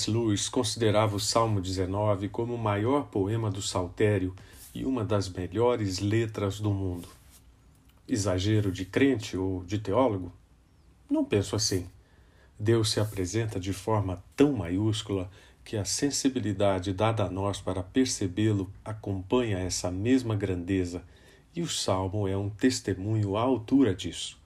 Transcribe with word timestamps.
C.S. 0.00 0.10
Lewis 0.10 0.48
considerava 0.48 1.14
o 1.14 1.20
Salmo 1.20 1.60
19 1.60 2.30
como 2.30 2.54
o 2.54 2.58
maior 2.58 3.08
poema 3.08 3.50
do 3.50 3.60
saltério 3.60 4.34
e 4.74 4.86
uma 4.86 5.04
das 5.04 5.28
melhores 5.28 5.98
letras 5.98 6.58
do 6.58 6.72
mundo. 6.72 7.06
Exagero 8.08 8.72
de 8.72 8.86
crente 8.86 9.36
ou 9.36 9.62
de 9.62 9.78
teólogo? 9.78 10.32
Não 11.10 11.22
penso 11.22 11.54
assim. 11.54 11.86
Deus 12.58 12.90
se 12.90 13.00
apresenta 13.00 13.60
de 13.60 13.74
forma 13.74 14.24
tão 14.34 14.54
maiúscula 14.54 15.30
que 15.62 15.76
a 15.76 15.84
sensibilidade 15.84 16.94
dada 16.94 17.24
a 17.24 17.30
nós 17.30 17.60
para 17.60 17.82
percebê-lo 17.82 18.72
acompanha 18.82 19.58
essa 19.58 19.90
mesma 19.90 20.34
grandeza, 20.34 21.02
e 21.54 21.60
o 21.60 21.68
Salmo 21.68 22.26
é 22.26 22.36
um 22.36 22.48
testemunho 22.48 23.36
à 23.36 23.42
altura 23.42 23.94
disso. 23.94 24.38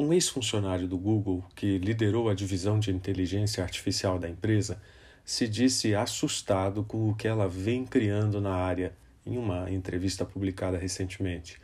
Um 0.00 0.12
ex-funcionário 0.12 0.86
do 0.86 0.96
Google, 0.96 1.44
que 1.56 1.76
liderou 1.76 2.28
a 2.28 2.34
divisão 2.34 2.78
de 2.78 2.92
inteligência 2.92 3.64
artificial 3.64 4.16
da 4.16 4.28
empresa, 4.28 4.80
se 5.24 5.48
disse 5.48 5.92
assustado 5.92 6.84
com 6.84 7.10
o 7.10 7.16
que 7.16 7.26
ela 7.26 7.48
vem 7.48 7.84
criando 7.84 8.40
na 8.40 8.54
área 8.54 8.94
em 9.26 9.36
uma 9.36 9.68
entrevista 9.68 10.24
publicada 10.24 10.78
recentemente. 10.78 11.60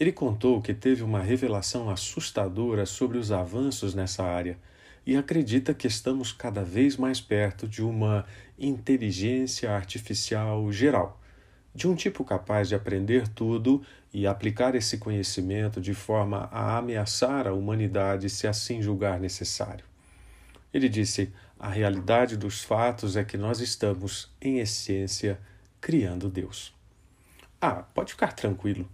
Ele 0.00 0.10
contou 0.10 0.62
que 0.62 0.72
teve 0.72 1.02
uma 1.02 1.20
revelação 1.20 1.90
assustadora 1.90 2.86
sobre 2.86 3.18
os 3.18 3.30
avanços 3.30 3.94
nessa 3.94 4.24
área 4.24 4.56
e 5.04 5.14
acredita 5.14 5.74
que 5.74 5.86
estamos 5.86 6.32
cada 6.32 6.64
vez 6.64 6.96
mais 6.96 7.20
perto 7.20 7.68
de 7.68 7.82
uma 7.82 8.24
inteligência 8.58 9.70
artificial 9.70 10.72
geral, 10.72 11.20
de 11.76 11.86
um 11.86 11.94
tipo 11.94 12.24
capaz 12.24 12.70
de 12.70 12.74
aprender 12.74 13.28
tudo 13.28 13.82
e 14.10 14.26
aplicar 14.26 14.74
esse 14.74 14.96
conhecimento 14.96 15.78
de 15.78 15.92
forma 15.92 16.48
a 16.50 16.78
ameaçar 16.78 17.46
a 17.46 17.52
humanidade 17.52 18.30
se 18.30 18.46
assim 18.46 18.80
julgar 18.80 19.20
necessário. 19.20 19.84
Ele 20.72 20.88
disse: 20.88 21.30
a 21.60 21.68
realidade 21.68 22.34
dos 22.34 22.62
fatos 22.62 23.14
é 23.14 23.22
que 23.22 23.36
nós 23.36 23.60
estamos, 23.60 24.34
em 24.40 24.58
essência, 24.58 25.38
criando 25.78 26.30
Deus. 26.30 26.74
Ah, 27.60 27.84
pode 27.94 28.12
ficar 28.12 28.32
tranquilo. 28.32 28.88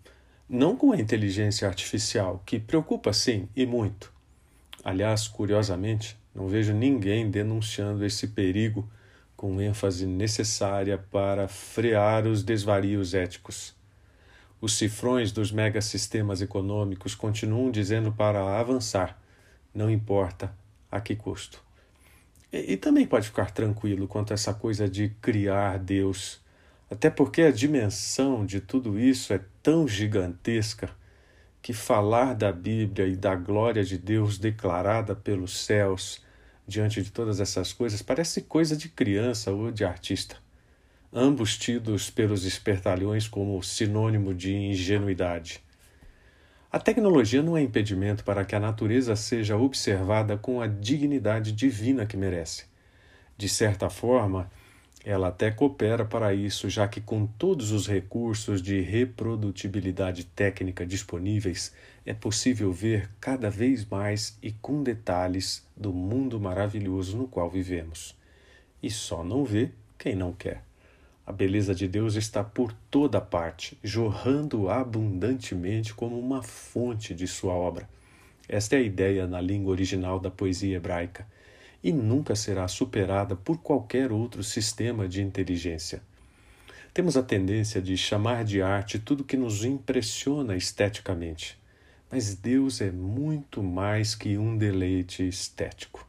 Não 0.49 0.77
com 0.77 0.91
a 0.91 0.99
inteligência 0.99 1.69
artificial, 1.69 2.43
que 2.45 2.59
preocupa 2.59 3.13
sim 3.13 3.49
e 3.55 3.65
muito. 3.65 4.13
Aliás, 4.83 5.29
curiosamente, 5.29 6.19
não 6.35 6.49
vejo 6.49 6.75
ninguém 6.75 7.31
denunciando 7.31 8.05
esse 8.05 8.27
perigo 8.27 8.91
com 9.43 9.61
ênfase 9.61 10.07
necessária 10.07 10.97
para 10.97 11.49
frear 11.49 12.29
os 12.29 12.45
desvarios 12.45 13.13
éticos. 13.13 13.75
Os 14.61 14.79
cifrões 14.79 15.33
dos 15.33 15.51
megasistemas 15.51 16.41
econômicos 16.41 17.17
continuam 17.17 17.69
dizendo 17.69 18.13
para 18.13 18.57
avançar, 18.61 19.21
não 19.75 19.91
importa 19.91 20.55
a 20.89 21.01
que 21.01 21.17
custo. 21.17 21.61
E, 22.53 22.75
e 22.75 22.77
também 22.77 23.05
pode 23.05 23.27
ficar 23.27 23.51
tranquilo 23.51 24.07
quanto 24.07 24.31
a 24.31 24.35
essa 24.35 24.55
coisa 24.55 24.89
de 24.89 25.09
criar 25.21 25.77
Deus, 25.77 26.41
até 26.89 27.11
porque 27.11 27.43
a 27.43 27.51
dimensão 27.51 28.47
de 28.47 28.61
tudo 28.61 28.97
isso 28.97 29.33
é 29.33 29.41
tão 29.61 29.89
gigantesca 29.89 30.89
que 31.61 31.73
falar 31.73 32.37
da 32.37 32.53
Bíblia 32.53 33.09
e 33.09 33.17
da 33.17 33.35
glória 33.35 33.83
de 33.83 33.99
Deus 33.99 34.39
declarada 34.39 35.17
pelos 35.17 35.65
céus 35.65 36.23
diante 36.67 37.03
de 37.03 37.11
todas 37.11 37.41
essas 37.41 37.73
coisas 37.73 38.03
parece 38.03 38.43
coisa 38.43 38.77
de 38.77 38.89
criança 38.89 39.51
ou 39.51 39.71
de 39.71 39.85
artista, 39.85 40.37
ambos 41.13 41.57
tidos 41.59 42.11
pelos 42.11 42.45
espertalhões 42.45 43.29
como 43.29 43.63
sinônimo 43.63 44.35
de 44.35 44.55
ingenuidade. 44.55 45.63
A 46.71 46.79
tecnologia 46.79 47.43
não 47.43 47.57
é 47.57 47.63
impedimento 47.63 48.25
para 48.25 48.45
que 48.47 48.55
a 48.55 48.61
natureza 48.61 49.15
seja 49.15 49.59
observada 49.59 50.39
com 50.39 50.61
a 50.61 50.67
dignidade 50.67 51.53
divina 51.53 52.07
que 52.07 52.17
merece. 52.17 52.65
De 53.37 53.47
certa 53.47 53.91
forma, 53.91 54.51
ela 55.05 55.29
até 55.29 55.51
coopera 55.51 56.05
para 56.05 56.33
isso, 56.33 56.71
já 56.71 56.89
que, 56.89 57.01
com 57.01 57.27
todos 57.27 57.73
os 57.73 57.87
recursos 57.87 58.63
de 58.63 58.81
reprodutibilidade 58.81 60.25
técnica 60.25 60.87
disponíveis, 60.87 61.75
é 62.05 62.13
possível 62.13 62.73
ver 62.73 63.09
cada 63.21 63.49
vez 63.49 63.85
mais 63.85 64.37
e 64.43 64.51
com 64.51 64.83
detalhes 64.83 65.67
do 65.77 65.93
mundo 65.93 66.41
maravilhoso 66.41 67.17
no 67.17 67.29
qual 67.29 67.49
vivemos. 67.49 68.17
E 68.83 68.91
só 68.91 69.23
não 69.23 69.45
vê 69.45 69.71
quem 69.99 70.17
não 70.17 70.33
quer. 70.33 70.65
A 71.25 71.31
beleza 71.31 71.73
de 71.73 71.87
Deus 71.87 72.17
está 72.17 72.43
por 72.43 72.73
toda 72.91 73.21
parte, 73.21 73.79
jorrando 73.83 74.69
abundantemente 74.69 75.95
como 75.95 76.19
uma 76.19 76.43
fonte 76.43 77.15
de 77.15 77.29
sua 77.29 77.55
obra. 77.55 77.89
Esta 78.49 78.75
é 78.75 78.79
a 78.81 78.83
ideia 78.83 79.27
na 79.27 79.41
língua 79.41 79.71
original 79.71 80.19
da 80.19 80.31
poesia 80.31 80.77
hebraica 80.77 81.25
e 81.83 81.93
nunca 81.93 82.35
será 82.35 82.67
superada 82.67 83.37
por 83.37 83.59
qualquer 83.59 84.11
outro 84.11 84.43
sistema 84.43 85.09
de 85.09 85.23
inteligência. 85.23 86.03
Temos 86.93 87.17
a 87.17 87.23
tendência 87.23 87.81
de 87.81 87.97
chamar 87.97 88.45
de 88.45 88.61
arte 88.61 88.99
tudo 88.99 89.25
que 89.25 89.37
nos 89.37 89.65
impressiona 89.65 90.57
esteticamente, 90.57 91.59
mas 92.13 92.35
Deus 92.35 92.83
é 92.83 92.91
muito 92.91 93.63
mais 93.63 94.15
que 94.15 94.37
um 94.37 94.55
deleite 94.55 95.27
estético. 95.27 96.07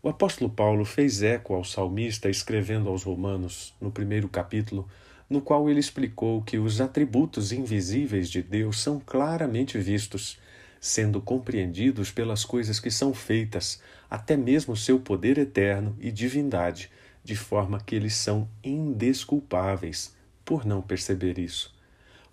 O 0.00 0.08
apóstolo 0.08 0.48
Paulo 0.48 0.84
fez 0.84 1.24
eco 1.24 1.54
ao 1.54 1.64
salmista 1.64 2.30
escrevendo 2.30 2.88
aos 2.88 3.02
Romanos, 3.02 3.74
no 3.80 3.90
primeiro 3.90 4.28
capítulo, 4.28 4.88
no 5.28 5.40
qual 5.40 5.68
ele 5.68 5.80
explicou 5.80 6.40
que 6.42 6.56
os 6.56 6.80
atributos 6.80 7.50
invisíveis 7.50 8.30
de 8.30 8.40
Deus 8.44 8.80
são 8.80 9.00
claramente 9.00 9.76
vistos 9.76 10.38
sendo 10.80 11.20
compreendidos 11.20 12.12
pelas 12.12 12.44
coisas 12.44 12.78
que 12.78 12.90
são 12.90 13.12
feitas, 13.12 13.82
até 14.08 14.36
mesmo 14.36 14.76
seu 14.76 15.00
poder 15.00 15.36
eterno 15.36 15.96
e 15.98 16.12
divindade, 16.12 16.92
de 17.24 17.34
forma 17.34 17.80
que 17.80 17.96
eles 17.96 18.14
são 18.14 18.48
indesculpáveis 18.62 20.14
por 20.44 20.64
não 20.64 20.80
perceber 20.80 21.40
isso. 21.40 21.76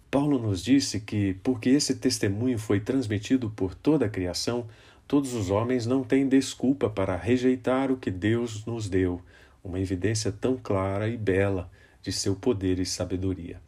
Paulo 0.09 0.39
nos 0.39 0.63
disse 0.63 0.99
que, 0.99 1.33
porque 1.43 1.69
esse 1.69 1.95
testemunho 1.95 2.57
foi 2.57 2.79
transmitido 2.79 3.49
por 3.49 3.75
toda 3.75 4.05
a 4.05 4.09
criação, 4.09 4.67
todos 5.07 5.33
os 5.33 5.49
homens 5.49 5.85
não 5.85 6.03
têm 6.03 6.27
desculpa 6.27 6.89
para 6.89 7.16
rejeitar 7.16 7.91
o 7.91 7.97
que 7.97 8.09
Deus 8.09 8.66
nos 8.66 8.88
deu, 8.88 9.21
uma 9.63 9.79
evidência 9.79 10.31
tão 10.31 10.57
clara 10.57 11.09
e 11.09 11.17
bela 11.17 11.69
de 12.01 12.11
seu 12.11 12.35
poder 12.35 12.79
e 12.79 12.85
sabedoria. 12.85 13.59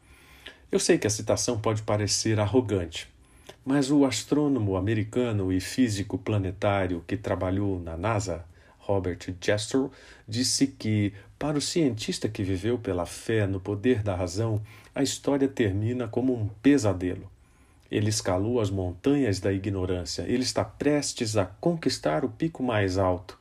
Eu 0.71 0.79
sei 0.79 0.97
que 0.97 1.07
a 1.07 1.09
citação 1.09 1.59
pode 1.59 1.81
parecer 1.81 2.39
arrogante, 2.39 3.07
mas 3.65 3.89
o 3.89 4.05
astrônomo 4.05 4.77
americano 4.77 5.51
e 5.51 5.59
físico 5.59 6.17
planetário 6.17 7.03
que 7.07 7.17
trabalhou 7.17 7.79
na 7.79 7.97
NASA, 7.97 8.45
Robert 8.87 9.19
Jastrow, 9.41 9.91
disse 10.25 10.65
que, 10.65 11.13
para 11.37 11.57
o 11.57 11.61
cientista 11.61 12.29
que 12.29 12.41
viveu 12.41 12.79
pela 12.79 13.05
fé 13.05 13.45
no 13.45 13.59
poder 13.59 14.01
da 14.01 14.15
razão, 14.15 14.61
a 14.95 15.03
história 15.03 15.47
termina 15.47 16.07
como 16.07 16.33
um 16.33 16.47
pesadelo. 16.47 17.29
Ele 17.91 18.09
escalou 18.09 18.61
as 18.61 18.69
montanhas 18.69 19.41
da 19.41 19.51
ignorância, 19.51 20.21
ele 20.23 20.43
está 20.43 20.63
prestes 20.63 21.35
a 21.35 21.45
conquistar 21.45 22.23
o 22.23 22.29
pico 22.29 22.63
mais 22.63 22.97
alto, 22.97 23.37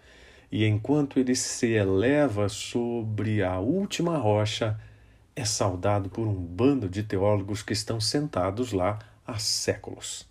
e 0.50 0.64
enquanto 0.64 1.18
ele 1.18 1.36
se 1.36 1.68
eleva 1.72 2.48
sobre 2.48 3.42
a 3.42 3.58
última 3.60 4.18
rocha, 4.18 4.78
é 5.36 5.44
saudado 5.44 6.08
por 6.08 6.26
um 6.26 6.34
bando 6.34 6.88
de 6.88 7.04
teólogos 7.04 7.62
que 7.62 7.72
estão 7.72 8.00
sentados 8.00 8.72
lá 8.72 8.98
há 9.24 9.38
séculos. 9.38 10.26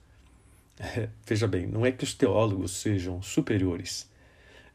É, 0.78 1.08
veja 1.26 1.48
bem, 1.48 1.68
não 1.68 1.86
é 1.86 1.92
que 1.92 2.04
os 2.04 2.14
teólogos 2.14 2.72
sejam 2.72 3.22
superiores, 3.22 4.10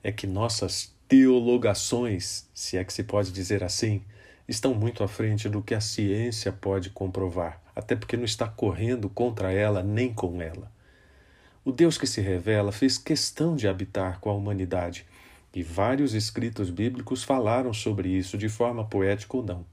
é 0.03 0.11
que 0.11 0.27
nossas 0.27 0.95
teologações, 1.09 2.49
se 2.55 2.77
é 2.77 2.85
que 2.85 2.93
se 2.93 3.03
pode 3.03 3.33
dizer 3.33 3.65
assim, 3.65 4.03
estão 4.49 4.75
muito 4.75 5.05
à 5.05 5.09
frente 5.09 5.49
do 5.49 5.63
que 5.63 5.75
a 5.75 5.81
ciência 5.81 6.53
pode 6.53 6.91
comprovar, 6.91 7.61
até 7.75 7.95
porque 7.95 8.17
não 8.17 8.25
está 8.25 8.47
correndo 8.49 9.09
contra 9.09 9.53
ela 9.53 9.83
nem 9.83 10.13
com 10.13 10.41
ela. 10.41 10.71
O 11.65 11.73
Deus 11.73 11.99
que 11.99 12.07
se 12.07 12.21
revela 12.21 12.73
fez 12.73 12.97
questão 12.97 13.55
de 13.55 13.69
habitar 13.69 14.19
com 14.21 14.31
a 14.31 14.35
humanidade, 14.35 15.07
e 15.55 15.63
vários 15.63 16.15
escritos 16.15 16.71
bíblicos 16.71 17.25
falaram 17.25 17.73
sobre 17.73 18.09
isso 18.09 18.39
de 18.39 18.49
forma 18.49 18.85
poética 18.85 19.37
ou 19.37 19.43
não. 19.43 19.67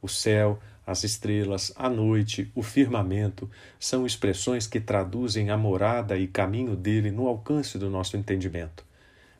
O 0.00 0.08
céu, 0.08 0.58
as 0.86 1.04
estrelas, 1.04 1.70
a 1.76 1.90
noite, 1.90 2.50
o 2.54 2.62
firmamento 2.62 3.50
são 3.78 4.06
expressões 4.06 4.66
que 4.66 4.80
traduzem 4.80 5.50
a 5.50 5.56
morada 5.56 6.16
e 6.16 6.26
caminho 6.26 6.74
dele 6.74 7.10
no 7.10 7.26
alcance 7.26 7.76
do 7.76 7.90
nosso 7.90 8.16
entendimento. 8.16 8.87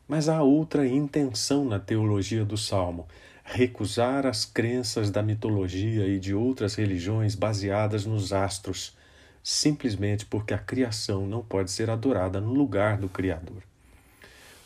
Mas 0.09 0.27
há 0.27 0.43
outra 0.43 0.89
intenção 0.89 1.67
na 1.67 1.79
teologia 1.79 2.43
do 2.43 2.57
Salmo: 2.57 3.07
recusar 3.45 4.27
as 4.27 4.47
crenças 4.47 5.11
da 5.11 5.23
mitologia 5.23 6.09
e 6.09 6.19
de 6.19 6.35
outras 6.35 6.75
religiões 6.75 7.35
baseadas 7.35 8.07
nos 8.07 8.33
astros, 8.33 8.97
simplesmente 9.45 10.25
porque 10.25 10.55
a 10.55 10.59
criação 10.59 11.27
não 11.27 11.43
pode 11.43 11.71
ser 11.71 11.91
adorada 11.91 12.41
no 12.41 12.55
lugar 12.55 12.97
do 12.97 13.09
Criador. 13.09 13.63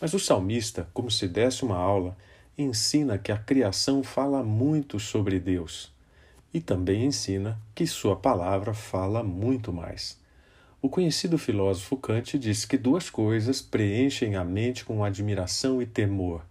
Mas 0.00 0.15
o 0.15 0.19
salmista, 0.19 0.89
como 0.94 1.11
se 1.11 1.27
desse 1.27 1.65
uma 1.65 1.77
aula, 1.77 2.17
ensina 2.56 3.19
que 3.19 3.33
a 3.33 3.38
criação 3.38 4.03
fala 4.05 4.45
muito 4.45 5.00
sobre 5.00 5.41
Deus 5.41 5.93
e 6.55 6.61
também 6.61 7.06
ensina 7.06 7.59
que 7.75 7.87
sua 7.87 8.15
palavra 8.15 8.75
fala 8.75 9.23
muito 9.23 9.73
mais. 9.73 10.22
O 10.84 10.88
conhecido 10.88 11.38
filósofo 11.38 11.96
Kant 11.96 12.37
disse 12.37 12.67
que 12.67 12.76
duas 12.76 13.08
coisas 13.08 13.62
preenchem 13.62 14.34
a 14.34 14.43
mente 14.43 14.84
com 14.84 15.05
admiração 15.05 15.81
e 15.81 15.87
temor: 15.87 16.44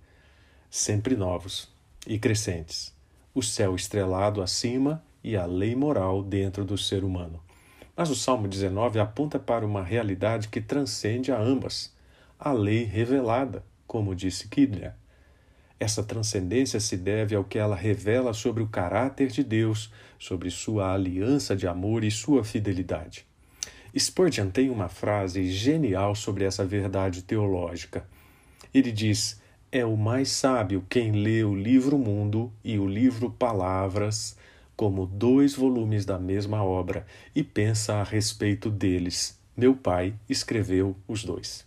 sempre 0.70 1.18
novos 1.18 1.68
e 2.08 2.18
crescentes, 2.18 2.96
o 3.36 3.44
céu 3.44 3.76
estrelado 3.76 4.42
acima 4.42 5.04
e 5.22 5.36
a 5.36 5.46
lei 5.46 5.76
moral 5.76 6.24
dentro 6.24 6.64
do 6.64 6.78
ser 6.78 7.04
humano. 7.04 7.44
Mas 7.94 8.10
o 8.10 8.16
Salmo 8.16 8.48
19 8.48 9.00
aponta 9.00 9.38
para 9.38 9.66
uma 9.66 9.84
realidade 9.84 10.48
que 10.48 10.62
transcende 10.62 11.30
a 11.34 11.38
ambas, 11.38 11.94
a 12.40 12.54
lei 12.54 12.86
revelada, 12.86 13.66
como 13.86 14.16
disse 14.16 14.48
Kidler. 14.48 14.94
Essa 15.78 16.04
transcendência 16.04 16.80
se 16.80 16.96
deve 16.96 17.36
ao 17.36 17.44
que 17.44 17.60
ela 17.60 17.76
revela 17.76 18.34
sobre 18.34 18.64
o 18.64 18.70
caráter 18.70 19.28
de 19.28 19.44
Deus, 19.44 19.92
sobre 20.18 20.50
sua 20.50 20.94
aliança 20.94 21.54
de 21.54 21.68
amor 21.68 22.06
e 22.06 22.10
sua 22.10 22.46
fidelidade. 22.46 23.30
Spurgeon 23.98 24.50
tem 24.50 24.70
uma 24.70 24.88
frase 24.88 25.52
genial 25.52 26.16
sobre 26.16 26.46
essa 26.46 26.66
verdade 26.66 27.22
teológica. 27.22 28.06
Ele 28.74 28.92
diz: 28.92 29.42
É 29.72 29.86
o 29.86 29.98
mais 29.98 30.30
sábio 30.30 30.86
quem 30.90 31.12
lê 31.12 31.44
o 31.44 31.54
livro 31.54 31.98
Mundo 31.98 32.52
e 32.64 32.80
o 32.80 32.88
livro 32.88 33.30
Palavras 33.30 34.38
como 34.78 35.06
dois 35.06 35.54
volumes 35.54 36.06
da 36.06 36.18
mesma 36.18 36.64
obra 36.64 37.06
e 37.36 37.44
pensa 37.44 37.96
a 37.96 38.04
respeito 38.04 38.70
deles. 38.70 39.38
Meu 39.56 39.76
pai 39.76 40.16
escreveu 40.28 40.96
os 41.08 41.24
dois. 41.24 41.66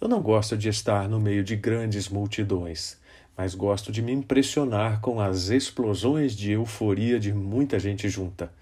Eu 0.00 0.06
não 0.06 0.20
gosto 0.20 0.56
de 0.56 0.68
estar 0.68 1.08
no 1.08 1.18
meio 1.18 1.42
de 1.42 1.56
grandes 1.56 2.08
multidões, 2.08 2.98
mas 3.36 3.54
gosto 3.54 3.90
de 3.90 4.02
me 4.02 4.12
impressionar 4.12 5.00
com 5.00 5.20
as 5.20 5.48
explosões 5.48 6.36
de 6.36 6.52
euforia 6.52 7.18
de 7.18 7.32
muita 7.32 7.78
gente 7.80 8.08
junta 8.08 8.52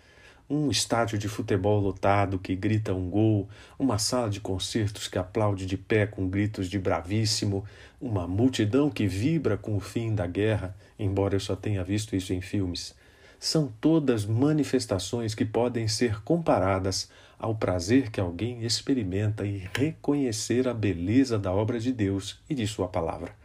um 0.51 0.69
estádio 0.69 1.17
de 1.17 1.29
futebol 1.29 1.79
lotado 1.79 2.37
que 2.37 2.57
grita 2.57 2.93
um 2.93 3.09
gol, 3.09 3.49
uma 3.79 3.99
sala 3.99 4.29
de 4.29 4.41
concertos 4.41 5.07
que 5.07 5.17
aplaude 5.17 5.65
de 5.65 5.77
pé 5.77 6.07
com 6.07 6.29
gritos 6.29 6.69
de 6.69 6.77
bravíssimo, 6.77 7.65
uma 8.01 8.27
multidão 8.27 8.91
que 8.91 9.07
vibra 9.07 9.57
com 9.57 9.77
o 9.77 9.81
fim 9.81 10.13
da 10.13 10.27
guerra, 10.27 10.77
embora 10.99 11.37
eu 11.37 11.41
só 11.41 11.55
tenha 11.55 11.85
visto 11.85 12.17
isso 12.17 12.35
em 12.35 12.41
filmes. 12.41 12.97
São 13.39 13.73
todas 13.81 14.27
manifestações 14.27 15.37
que 15.37 15.45
podem 15.45 15.87
ser 15.87 16.21
comparadas 16.23 17.09
ao 17.39 17.55
prazer 17.55 18.11
que 18.11 18.21
alguém 18.21 18.65
experimenta 18.65 19.47
em 19.47 19.69
reconhecer 19.75 20.67
a 20.67 20.75
beleza 20.75 21.39
da 21.39 21.53
obra 21.53 21.79
de 21.79 21.93
Deus 21.93 22.41
e 22.51 22.55
de 22.55 22.67
Sua 22.67 22.89
palavra. 22.89 23.40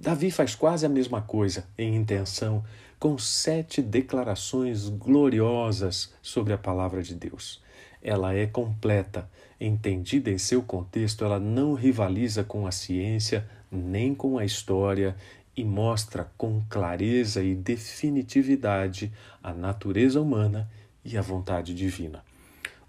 Davi 0.00 0.30
faz 0.30 0.54
quase 0.54 0.86
a 0.86 0.88
mesma 0.88 1.20
coisa 1.20 1.66
em 1.76 1.96
intenção, 1.96 2.64
com 3.00 3.18
sete 3.18 3.82
declarações 3.82 4.88
gloriosas 4.88 6.14
sobre 6.22 6.52
a 6.52 6.58
palavra 6.58 7.02
de 7.02 7.16
Deus. 7.16 7.60
Ela 8.00 8.32
é 8.32 8.46
completa, 8.46 9.28
entendida 9.60 10.30
em 10.30 10.38
seu 10.38 10.62
contexto, 10.62 11.24
ela 11.24 11.40
não 11.40 11.74
rivaliza 11.74 12.44
com 12.44 12.64
a 12.64 12.70
ciência 12.70 13.44
nem 13.72 14.14
com 14.14 14.38
a 14.38 14.44
história 14.44 15.16
e 15.56 15.64
mostra 15.64 16.30
com 16.38 16.62
clareza 16.70 17.42
e 17.42 17.56
definitividade 17.56 19.12
a 19.42 19.52
natureza 19.52 20.20
humana 20.20 20.70
e 21.04 21.18
a 21.18 21.22
vontade 21.22 21.74
divina. 21.74 22.22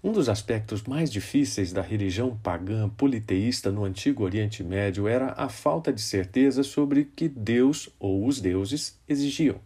Um 0.02 0.12
dos 0.12 0.30
aspectos 0.30 0.84
mais 0.84 1.12
difíceis 1.12 1.74
da 1.74 1.82
religião 1.82 2.34
pagã 2.42 2.88
politeísta 2.88 3.70
no 3.70 3.84
Antigo 3.84 4.24
Oriente 4.24 4.64
Médio 4.64 5.06
era 5.06 5.34
a 5.36 5.50
falta 5.50 5.92
de 5.92 6.00
certeza 6.00 6.62
sobre 6.62 7.04
que 7.04 7.28
Deus 7.28 7.90
ou 7.98 8.26
os 8.26 8.40
deuses 8.40 8.98
exigiam. 9.06 9.56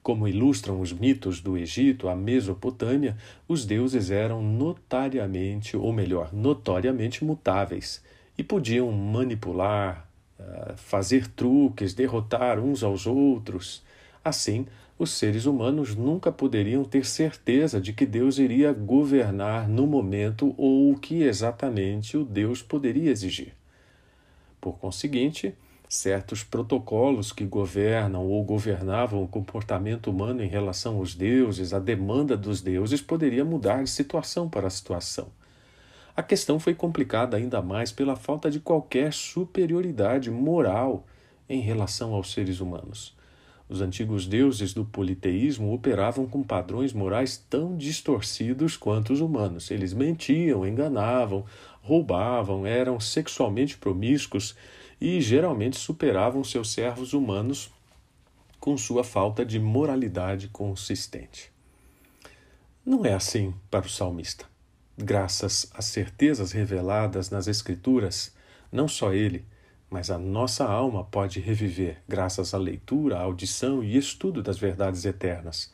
Como 0.00 0.28
ilustram 0.28 0.80
os 0.80 0.92
mitos 0.92 1.40
do 1.40 1.58
Egito, 1.58 2.08
a 2.08 2.14
Mesopotâmia, 2.14 3.16
os 3.48 3.66
deuses 3.66 4.12
eram 4.12 4.40
notariamente, 4.40 5.76
ou 5.76 5.92
melhor, 5.92 6.32
notoriamente 6.32 7.24
mutáveis 7.24 8.00
e 8.38 8.44
podiam 8.44 8.92
manipular, 8.92 10.08
eh, 10.38 10.74
fazer 10.76 11.26
truques, 11.26 11.94
derrotar 11.94 12.60
uns 12.60 12.84
aos 12.84 13.08
outros. 13.08 13.82
Assim, 14.24 14.66
os 14.98 15.12
seres 15.12 15.46
humanos 15.46 15.94
nunca 15.94 16.32
poderiam 16.32 16.82
ter 16.82 17.06
certeza 17.06 17.80
de 17.80 17.92
que 17.92 18.04
Deus 18.04 18.38
iria 18.38 18.72
governar 18.72 19.68
no 19.68 19.86
momento 19.86 20.54
ou 20.58 20.90
o 20.90 20.98
que 20.98 21.22
exatamente 21.22 22.16
o 22.16 22.24
Deus 22.24 22.62
poderia 22.62 23.10
exigir. 23.10 23.54
Por 24.60 24.76
conseguinte, 24.78 25.54
certos 25.88 26.42
protocolos 26.42 27.32
que 27.32 27.44
governam 27.44 28.26
ou 28.26 28.42
governavam 28.42 29.22
o 29.22 29.28
comportamento 29.28 30.10
humano 30.10 30.42
em 30.42 30.48
relação 30.48 30.96
aos 30.96 31.14
deuses, 31.14 31.72
a 31.72 31.78
demanda 31.78 32.36
dos 32.36 32.60
deuses 32.60 33.00
poderia 33.00 33.44
mudar 33.44 33.84
de 33.84 33.90
situação 33.90 34.48
para 34.48 34.68
situação. 34.68 35.28
A 36.16 36.22
questão 36.24 36.58
foi 36.58 36.74
complicada 36.74 37.36
ainda 37.36 37.62
mais 37.62 37.92
pela 37.92 38.16
falta 38.16 38.50
de 38.50 38.58
qualquer 38.58 39.12
superioridade 39.12 40.28
moral 40.28 41.06
em 41.48 41.60
relação 41.60 42.12
aos 42.12 42.32
seres 42.32 42.58
humanos. 42.58 43.16
Os 43.68 43.82
antigos 43.82 44.26
deuses 44.26 44.72
do 44.72 44.84
politeísmo 44.84 45.74
operavam 45.74 46.26
com 46.26 46.42
padrões 46.42 46.92
morais 46.94 47.36
tão 47.50 47.76
distorcidos 47.76 48.76
quanto 48.76 49.12
os 49.12 49.20
humanos. 49.20 49.70
Eles 49.70 49.92
mentiam, 49.92 50.66
enganavam, 50.66 51.44
roubavam, 51.82 52.66
eram 52.66 52.98
sexualmente 52.98 53.76
promíscuos 53.76 54.56
e 54.98 55.20
geralmente 55.20 55.78
superavam 55.78 56.42
seus 56.42 56.72
servos 56.72 57.12
humanos 57.12 57.70
com 58.58 58.76
sua 58.76 59.04
falta 59.04 59.44
de 59.44 59.58
moralidade 59.58 60.48
consistente. 60.48 61.52
Não 62.84 63.04
é 63.04 63.12
assim 63.12 63.54
para 63.70 63.86
o 63.86 63.90
salmista. 63.90 64.46
Graças 64.96 65.70
às 65.74 65.84
certezas 65.84 66.52
reveladas 66.52 67.30
nas 67.30 67.46
Escrituras, 67.46 68.34
não 68.72 68.88
só 68.88 69.12
ele, 69.12 69.44
mas 69.90 70.10
a 70.10 70.18
nossa 70.18 70.64
alma 70.64 71.04
pode 71.04 71.40
reviver 71.40 71.98
graças 72.06 72.52
à 72.52 72.58
leitura, 72.58 73.16
à 73.16 73.22
audição 73.22 73.82
e 73.82 73.96
estudo 73.96 74.42
das 74.42 74.58
verdades 74.58 75.04
eternas. 75.04 75.72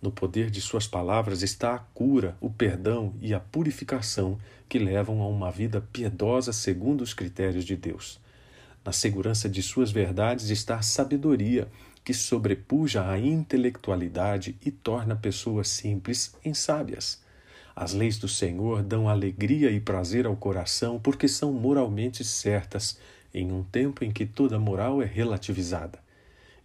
No 0.00 0.10
poder 0.10 0.50
de 0.50 0.60
Suas 0.60 0.86
palavras 0.86 1.42
está 1.42 1.74
a 1.74 1.78
cura, 1.78 2.36
o 2.40 2.50
perdão 2.50 3.14
e 3.20 3.32
a 3.32 3.40
purificação 3.40 4.38
que 4.68 4.78
levam 4.78 5.22
a 5.22 5.26
uma 5.26 5.50
vida 5.50 5.80
piedosa 5.80 6.52
segundo 6.52 7.00
os 7.00 7.14
critérios 7.14 7.64
de 7.64 7.76
Deus. 7.76 8.20
Na 8.84 8.92
segurança 8.92 9.48
de 9.48 9.62
Suas 9.62 9.90
verdades 9.90 10.50
está 10.50 10.76
a 10.76 10.82
sabedoria, 10.82 11.66
que 12.04 12.14
sobrepuja 12.14 13.08
a 13.10 13.18
intelectualidade 13.18 14.56
e 14.64 14.70
torna 14.70 15.16
pessoas 15.16 15.68
simples 15.68 16.36
em 16.44 16.54
sábias. 16.54 17.20
As 17.74 17.92
leis 17.92 18.16
do 18.16 18.28
Senhor 18.28 18.82
dão 18.82 19.08
alegria 19.08 19.70
e 19.70 19.80
prazer 19.80 20.24
ao 20.24 20.36
coração 20.36 21.00
porque 21.00 21.26
são 21.26 21.52
moralmente 21.52 22.22
certas 22.22 22.98
em 23.38 23.52
um 23.52 23.62
tempo 23.62 24.02
em 24.02 24.10
que 24.10 24.24
toda 24.24 24.58
moral 24.58 25.02
é 25.02 25.04
relativizada. 25.04 25.98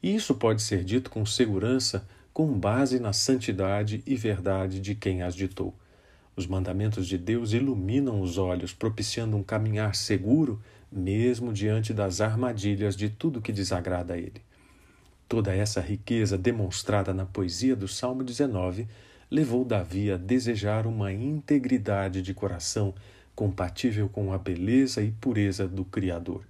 E 0.02 0.16
isso 0.16 0.34
pode 0.34 0.62
ser 0.62 0.84
dito 0.84 1.10
com 1.10 1.26
segurança, 1.26 2.08
com 2.34 2.48
base 2.58 2.98
na 2.98 3.12
santidade 3.12 4.02
e 4.06 4.16
verdade 4.16 4.80
de 4.80 4.96
quem 4.96 5.22
as 5.22 5.36
ditou. 5.36 5.76
Os 6.34 6.48
mandamentos 6.48 7.08
de 7.08 7.18
Deus 7.18 7.52
iluminam 7.52 8.22
os 8.22 8.38
olhos, 8.38 8.74
propiciando 8.74 9.36
um 9.36 9.44
caminhar 9.44 9.96
seguro, 9.96 10.62
mesmo 10.90 11.52
diante 11.52 11.94
das 11.94 12.22
armadilhas 12.22 12.96
de 12.96 13.10
tudo 13.10 13.42
que 13.42 13.52
desagrada 13.52 14.14
a 14.14 14.18
Ele. 14.18 14.42
Toda 15.28 15.54
essa 15.54 15.82
riqueza 15.82 16.38
demonstrada 16.38 17.14
na 17.14 17.26
poesia 17.26 17.76
do 17.76 17.88
Salmo 17.88 18.24
19 18.24 18.88
levou 19.30 19.64
Davi 19.66 20.10
a 20.10 20.18
desejar 20.18 20.88
uma 20.88 21.12
integridade 21.12 22.22
de 22.22 22.34
coração 22.34 22.94
compatível 23.36 24.10
com 24.10 24.34
a 24.34 24.38
beleza 24.38 25.02
e 25.02 25.12
pureza 25.12 25.68
do 25.68 25.86
Criador. 25.86 26.44